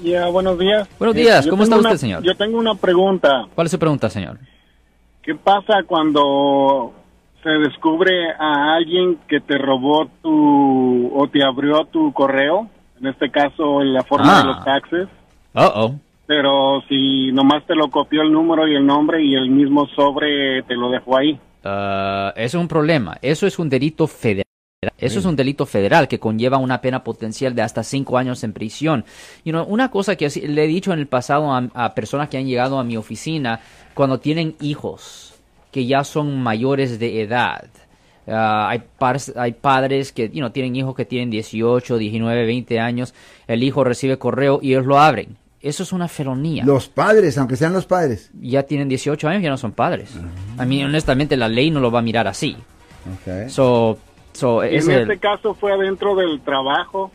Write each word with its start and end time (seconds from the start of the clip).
Ya, 0.00 0.28
buenos 0.28 0.58
días. 0.58 0.88
Buenos 0.98 1.14
días, 1.14 1.44
Eh, 1.46 1.50
¿cómo 1.50 1.62
está 1.62 1.76
usted, 1.76 1.90
una- 1.90 1.98
señor? 1.98 2.22
Yo 2.22 2.34
tengo 2.34 2.56
una 2.58 2.74
pregunta. 2.74 3.46
¿Cuál 3.54 3.66
es 3.66 3.70
su 3.70 3.78
pregunta, 3.78 4.08
señor? 4.08 4.38
¿Qué 5.22 5.34
pasa 5.34 5.82
cuando 5.86 6.94
se 7.42 7.50
descubre 7.50 8.30
a 8.32 8.72
alguien 8.74 9.18
que 9.28 9.40
te 9.40 9.58
robó 9.58 10.06
tu 10.22 11.10
o 11.14 11.28
te 11.28 11.44
abrió 11.44 11.84
tu 11.84 12.14
correo? 12.14 12.66
En 12.98 13.08
este 13.08 13.30
caso, 13.30 13.82
en 13.82 13.92
la 13.92 14.04
forma 14.04 14.38
Ah. 14.38 14.40
de 14.40 14.44
los 14.48 14.64
taxes. 14.64 15.08
Uh 15.54 15.60
oh. 15.74 15.94
Pero 16.26 16.82
si 16.88 17.30
nomás 17.32 17.66
te 17.66 17.74
lo 17.74 17.88
copió 17.90 18.22
el 18.22 18.32
número 18.32 18.66
y 18.66 18.74
el 18.74 18.86
nombre 18.86 19.22
y 19.22 19.34
el 19.34 19.50
mismo 19.50 19.86
sobre 19.88 20.62
te 20.62 20.74
lo 20.76 20.88
dejó 20.88 21.18
ahí. 21.18 21.38
Ah, 21.62 22.32
eso 22.36 22.56
es 22.56 22.62
un 22.62 22.68
problema. 22.68 23.18
Eso 23.20 23.46
es 23.46 23.58
un 23.58 23.68
delito 23.68 24.06
federal. 24.06 24.46
Eso 24.98 25.20
es 25.20 25.24
un 25.24 25.36
delito 25.36 25.64
federal 25.64 26.08
que 26.08 26.18
conlleva 26.18 26.58
una 26.58 26.80
pena 26.80 27.04
potencial 27.04 27.54
de 27.54 27.62
hasta 27.62 27.84
cinco 27.84 28.18
años 28.18 28.42
en 28.42 28.52
prisión. 28.52 29.04
You 29.44 29.52
know, 29.52 29.64
una 29.64 29.90
cosa 29.92 30.16
que 30.16 30.28
le 30.28 30.64
he 30.64 30.66
dicho 30.66 30.92
en 30.92 30.98
el 30.98 31.06
pasado 31.06 31.52
a, 31.52 31.68
a 31.74 31.94
personas 31.94 32.28
que 32.28 32.36
han 32.38 32.46
llegado 32.46 32.78
a 32.80 32.84
mi 32.84 32.96
oficina 32.96 33.60
cuando 33.94 34.18
tienen 34.18 34.56
hijos 34.60 35.34
que 35.70 35.86
ya 35.86 36.02
son 36.02 36.42
mayores 36.42 36.98
de 36.98 37.22
edad. 37.22 37.66
Ah, 38.26 38.68
hay, 38.70 38.82
par- 38.98 39.18
hay 39.36 39.52
padres 39.52 40.10
que 40.12 40.28
you 40.28 40.38
know, 40.38 40.50
tienen 40.50 40.74
hijos 40.74 40.94
que 40.96 41.04
tienen 41.04 41.30
18, 41.30 41.96
19, 41.98 42.44
20 42.46 42.80
años. 42.80 43.14
El 43.46 43.62
hijo 43.62 43.84
recibe 43.84 44.18
correo 44.18 44.58
y 44.62 44.70
ellos 44.72 44.86
lo 44.86 44.98
abren. 44.98 45.36
Eso 45.60 45.84
es 45.84 45.92
una 45.92 46.08
felonía. 46.08 46.64
Los 46.64 46.88
padres, 46.88 47.38
aunque 47.38 47.54
sean 47.54 47.72
los 47.72 47.86
padres. 47.86 48.30
Ya 48.40 48.64
tienen 48.64 48.88
18 48.88 49.28
años, 49.28 49.42
ya 49.44 49.50
no 49.50 49.56
son 49.56 49.70
padres. 49.72 50.10
A 50.58 50.64
mí, 50.64 50.82
honestamente, 50.82 51.36
la 51.36 51.48
ley 51.48 51.70
no 51.70 51.78
lo 51.78 51.92
va 51.92 52.00
a 52.00 52.02
mirar 52.02 52.26
así. 52.26 52.56
Ok. 53.06 53.48
So, 53.48 53.98
so 54.32 54.62
en 54.62 54.74
el- 54.90 55.02
este 55.02 55.18
caso 55.18 55.54
fue 55.54 55.72
adentro 55.72 56.14
del 56.14 56.40
trabajo. 56.40 57.10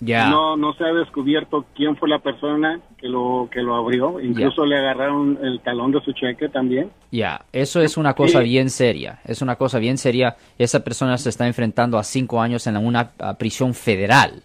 ya. 0.00 0.30
No, 0.30 0.56
no 0.56 0.74
se 0.74 0.84
ha 0.84 0.92
descubierto 0.92 1.64
quién 1.74 1.96
fue 1.96 2.08
la 2.08 2.20
persona 2.20 2.78
que 2.98 3.08
lo 3.08 3.48
que 3.50 3.60
lo 3.62 3.74
abrió. 3.74 4.20
Incluso 4.20 4.64
le 4.64 4.78
agarraron 4.78 5.38
el 5.42 5.58
talón 5.60 5.90
de 5.90 6.00
su 6.02 6.12
cheque 6.12 6.48
también. 6.48 6.90
Ya, 7.10 7.40
eso 7.52 7.80
es 7.80 7.96
una 7.96 8.14
cosa 8.14 8.38
Sí. 8.38 8.44
bien 8.44 8.70
seria. 8.70 9.18
Es 9.24 9.42
una 9.42 9.56
cosa 9.56 9.80
bien 9.80 9.98
seria. 9.98 10.36
Esa 10.56 10.84
persona 10.84 11.18
se 11.18 11.30
está 11.30 11.48
enfrentando 11.48 11.98
a 11.98 12.04
cinco 12.04 12.40
años 12.40 12.64
en 12.68 12.76
una 12.76 13.10
prisión 13.38 13.74
federal 13.74 14.40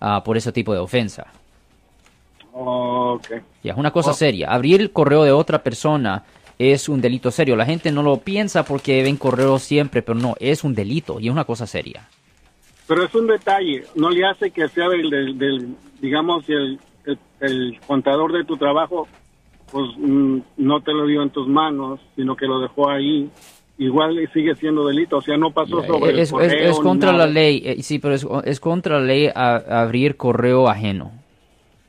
ah, 0.00 0.22
por 0.24 0.36
ese 0.36 0.50
tipo 0.50 0.72
de 0.74 0.80
ofensa. 0.80 1.26
Ok. 2.52 3.28
Ya, 3.62 3.72
es 3.72 3.78
una 3.78 3.90
cosa 3.90 4.10
Oh. 4.10 4.14
seria. 4.14 4.50
Abrir 4.50 4.80
el 4.80 4.90
correo 4.90 5.24
de 5.24 5.32
otra 5.32 5.62
persona 5.62 6.24
es 6.58 6.88
un 6.88 7.00
delito 7.00 7.30
serio. 7.30 7.56
La 7.56 7.66
gente 7.66 7.90
no 7.92 8.02
lo 8.02 8.18
piensa 8.18 8.64
porque 8.64 9.02
ven 9.02 9.16
correos 9.16 9.62
siempre, 9.62 10.02
pero 10.02 10.18
no, 10.18 10.34
es 10.40 10.64
un 10.64 10.74
delito 10.74 11.20
y 11.20 11.26
es 11.26 11.32
una 11.32 11.44
cosa 11.44 11.66
seria. 11.66 12.08
Pero 12.86 13.02
es 13.04 13.14
un 13.14 13.26
detalle, 13.26 13.84
no 13.96 14.10
le 14.10 14.24
hace 14.26 14.50
que 14.50 14.68
sea 14.68 14.88
del, 14.88 15.10
del, 15.10 15.38
del, 15.38 15.74
digamos, 16.00 16.48
el, 16.48 16.78
el, 17.04 17.18
el 17.40 17.80
contador 17.86 18.32
de 18.32 18.44
tu 18.44 18.56
trabajo, 18.56 19.08
pues 19.72 19.86
mm, 19.98 20.38
no 20.58 20.80
te 20.82 20.92
lo 20.92 21.04
dio 21.06 21.22
en 21.22 21.30
tus 21.30 21.48
manos, 21.48 21.98
sino 22.14 22.36
que 22.36 22.46
lo 22.46 22.60
dejó 22.60 22.88
ahí. 22.88 23.28
Igual 23.78 24.16
sigue 24.32 24.54
siendo 24.54 24.86
delito, 24.86 25.18
o 25.18 25.20
sea, 25.20 25.36
no 25.36 25.50
pasó 25.50 25.82
Ya, 25.82 25.86
sobre 25.88 26.12
el 26.12 26.18
es, 26.20 26.28
es- 26.28 26.32
correo 26.32 26.70
es 26.70 26.76
ni 26.78 26.82
contra 26.82 27.12
nada. 27.12 27.26
la 27.26 27.32
ley, 27.32 27.62
eh, 27.66 27.82
sí, 27.82 27.98
pero 27.98 28.14
es, 28.14 28.26
es 28.44 28.58
contra 28.60 28.98
la 29.00 29.04
ley 29.04 29.26
a- 29.34 29.82
abrir 29.82 30.16
correo 30.16 30.66
ajeno. 30.68 31.10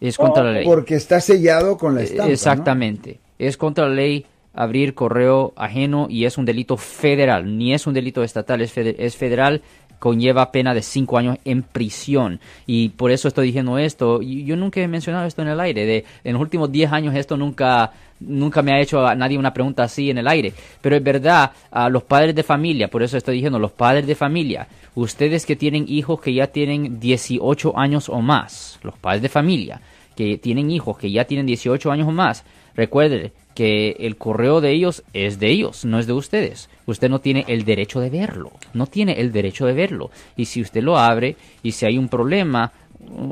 Es 0.00 0.16
Oh, 0.18 0.22
contra 0.24 0.44
la 0.44 0.52
ley. 0.52 0.64
Porque 0.64 0.94
está 0.94 1.20
sellado 1.20 1.76
con 1.78 1.94
la 1.96 2.02
estampa. 2.02 2.26
¿no? 2.26 2.30
Exactamente. 2.32 3.18
Es 3.38 3.56
contra 3.56 3.88
la 3.88 3.94
ley 3.94 4.26
abrir 4.54 4.94
correo 4.94 5.52
ajeno 5.56 6.06
y 6.10 6.24
es 6.24 6.38
un 6.38 6.44
delito 6.44 6.76
federal. 6.76 7.56
Ni 7.58 7.72
es 7.74 7.86
un 7.86 7.94
delito 7.94 8.22
estatal, 8.22 8.60
es, 8.60 8.72
fede- 8.72 8.96
es 8.98 9.16
federal. 9.16 9.62
Conlleva 9.98 10.50
pena 10.50 10.74
de 10.74 10.82
cinco 10.82 11.16
años 11.16 11.38
en 11.44 11.62
prisión. 11.62 12.40
Y 12.66 12.88
por 12.88 13.12
eso 13.12 13.28
estoy 13.28 13.46
diciendo 13.46 13.78
esto. 13.78 14.20
Yo 14.20 14.56
nunca 14.56 14.80
he 14.80 14.88
mencionado 14.88 15.26
esto 15.26 15.42
en 15.42 15.48
el 15.48 15.60
aire. 15.60 15.86
De, 15.86 16.04
en 16.24 16.32
los 16.32 16.42
últimos 16.42 16.72
10 16.72 16.90
años 16.92 17.14
esto 17.14 17.36
nunca, 17.36 17.92
nunca 18.18 18.62
me 18.62 18.72
ha 18.72 18.80
hecho 18.80 19.06
a 19.06 19.14
nadie 19.14 19.38
una 19.38 19.54
pregunta 19.54 19.84
así 19.84 20.10
en 20.10 20.18
el 20.18 20.26
aire. 20.26 20.52
Pero 20.80 20.96
es 20.96 21.04
verdad, 21.04 21.52
a 21.70 21.88
los 21.88 22.02
padres 22.02 22.34
de 22.34 22.42
familia, 22.42 22.88
por 22.88 23.04
eso 23.04 23.16
estoy 23.16 23.36
diciendo, 23.36 23.60
los 23.60 23.70
padres 23.70 24.04
de 24.08 24.16
familia, 24.16 24.66
ustedes 24.96 25.46
que 25.46 25.54
tienen 25.54 25.84
hijos 25.88 26.20
que 26.20 26.34
ya 26.34 26.48
tienen 26.48 26.98
18 26.98 27.78
años 27.78 28.08
o 28.08 28.20
más, 28.20 28.80
los 28.82 28.98
padres 28.98 29.22
de 29.22 29.28
familia, 29.28 29.80
que 30.16 30.38
tienen 30.38 30.70
hijos 30.70 30.98
que 30.98 31.10
ya 31.10 31.24
tienen 31.24 31.46
18 31.46 31.90
años 31.90 32.08
o 32.08 32.12
más, 32.12 32.44
recuerden 32.74 33.32
que 33.54 33.96
el 34.00 34.16
correo 34.16 34.60
de 34.62 34.70
ellos 34.70 35.02
es 35.12 35.38
de 35.38 35.48
ellos, 35.50 35.84
no 35.84 35.98
es 35.98 36.06
de 36.06 36.14
ustedes. 36.14 36.70
Usted 36.86 37.10
no 37.10 37.20
tiene 37.20 37.44
el 37.48 37.64
derecho 37.64 38.00
de 38.00 38.08
verlo, 38.10 38.50
no 38.72 38.86
tiene 38.86 39.20
el 39.20 39.30
derecho 39.32 39.66
de 39.66 39.74
verlo. 39.74 40.10
Y 40.36 40.46
si 40.46 40.62
usted 40.62 40.82
lo 40.82 40.96
abre 40.98 41.36
y 41.62 41.72
si 41.72 41.84
hay 41.84 41.98
un 41.98 42.08
problema, 42.08 42.72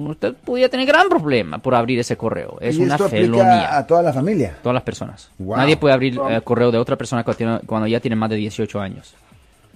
usted 0.09 0.35
podría 0.35 0.69
tener 0.69 0.87
gran 0.87 1.09
problema 1.09 1.59
por 1.59 1.75
abrir 1.75 1.99
ese 1.99 2.17
correo. 2.17 2.59
Es 2.61 2.77
y 2.77 2.83
una 2.83 2.97
esto 2.97 3.09
felonía. 3.09 3.77
a 3.79 3.87
toda 3.87 4.03
la 4.03 4.13
familia. 4.13 4.57
Todas 4.63 4.75
las 4.75 4.83
personas. 4.83 5.31
Wow. 5.39 5.57
Nadie 5.57 5.77
puede 5.79 5.95
abrir 5.95 6.19
el 6.29 6.43
correo 6.43 6.71
de 6.71 6.79
otra 6.79 6.97
persona 6.97 7.25
cuando, 7.25 7.39
tiene- 7.39 7.61
cuando 7.65 7.87
ya 7.87 8.01
tiene 8.01 8.17
más 8.17 8.29
de 8.31 8.37
18 8.37 8.79
años. 8.81 9.15